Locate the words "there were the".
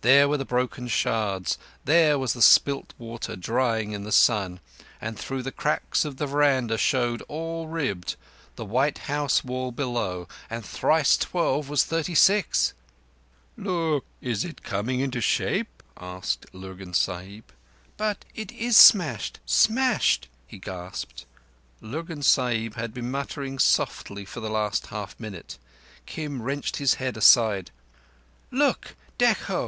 0.00-0.44